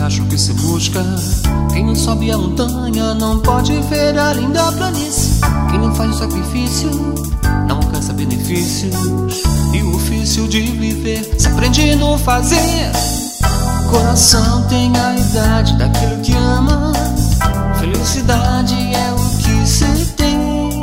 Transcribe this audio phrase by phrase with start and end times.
[0.00, 1.04] acha o que se busca.
[1.70, 5.40] Quem não sobe a montanha não pode ver a linda planície.
[5.70, 6.90] Quem não faz o sacrifício
[7.68, 8.94] não alcança benefícios.
[9.74, 12.90] E o ofício de viver se aprende no fazer.
[13.90, 16.92] Coração tem a idade daquilo que ama.
[17.78, 20.80] Felicidade é o que se tem.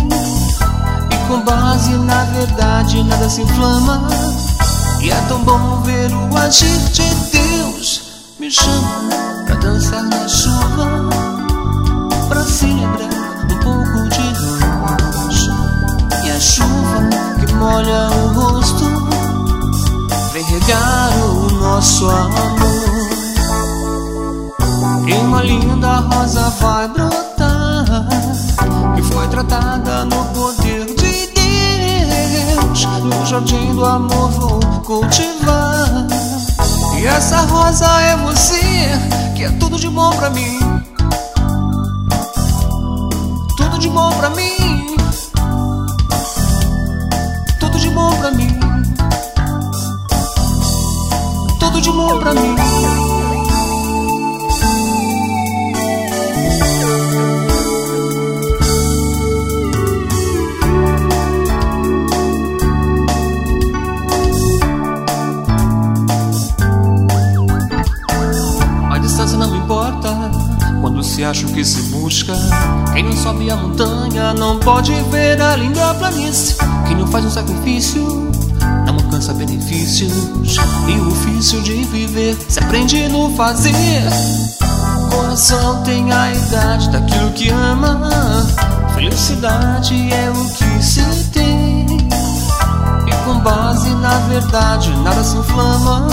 [1.09, 4.07] E com base na verdade nada se inflama.
[5.01, 7.54] E é tão bom ver o agir de Deus.
[8.37, 11.09] Me chama pra dançar na chuva,
[12.27, 13.07] pra celebrar
[13.45, 15.37] um pouco de nós.
[16.25, 17.07] E a chuva
[17.39, 18.83] que molha o rosto
[20.33, 23.09] vem regar o nosso amor.
[25.07, 27.85] E uma linda rosa vai brotar,
[28.97, 31.27] que foi tratada no poder de
[32.57, 32.85] Deus.
[33.01, 36.14] No jardim do amor vou cultivar.
[36.97, 38.61] E essa rosa é você,
[39.35, 40.59] que é tudo de bom pra mim.
[43.57, 44.95] Tudo de bom pra mim.
[47.59, 48.59] Tudo de bom pra mim.
[51.59, 53.04] Tudo de bom pra mim.
[71.15, 72.33] Se acha o que se busca.
[72.91, 76.57] Quem não sobe a montanha não pode ver a linda planície.
[76.85, 78.29] Quem não faz um sacrifício
[78.85, 80.11] não alcança benefícios.
[80.89, 84.03] E o ofício de viver se aprende no fazer.
[85.09, 88.11] Coração tem a idade daquilo que ama.
[88.93, 91.01] Felicidade é o que se
[91.31, 91.85] tem.
[93.07, 96.09] E com base na verdade nada se inflama.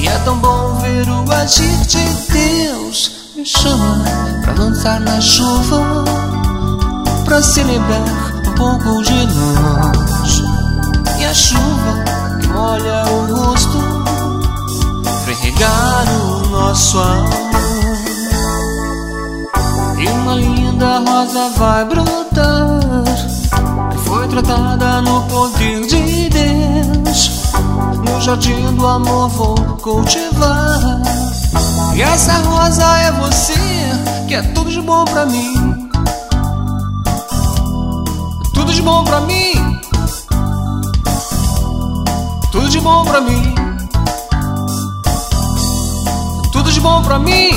[0.00, 3.19] E é tão bom ver o agir de Deus.
[3.40, 4.04] Me chama
[4.42, 6.04] pra dançar na chuva,
[7.24, 8.04] pra celebrar
[8.46, 10.42] um pouco de nós.
[11.18, 12.04] E a chuva
[12.38, 13.78] que molha o rosto
[15.24, 17.30] vem regar o nosso amor.
[19.98, 23.04] E uma linda rosa vai brotar,
[23.90, 27.30] que foi tratada no poder de Deus.
[28.04, 31.19] No jardim do amor vou cultivar.
[31.94, 33.54] E essa rosa é você,
[34.26, 35.90] que é tudo de bom pra mim.
[38.54, 39.80] Tudo de bom pra mim.
[42.50, 43.54] Tudo de bom pra mim.
[46.52, 47.50] Tudo de bom pra mim.